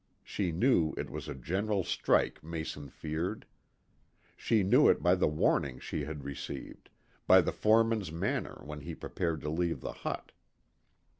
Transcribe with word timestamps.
She 0.23 0.51
knew 0.51 0.95
it 0.97 1.11
was 1.11 1.29
a 1.29 1.35
general 1.35 1.83
strike 1.83 2.43
Mason 2.43 2.89
feared. 2.89 3.45
She 4.35 4.63
knew 4.63 4.89
it 4.89 5.03
by 5.03 5.13
the 5.13 5.27
warning 5.27 5.79
she 5.79 6.05
had 6.05 6.23
received, 6.23 6.89
by 7.27 7.41
the 7.41 7.51
foreman's 7.51 8.11
manner 8.11 8.63
when 8.65 8.79
he 8.81 8.95
prepared 8.95 9.41
to 9.41 9.49
leave 9.51 9.81
the 9.81 9.93
hut. 9.93 10.31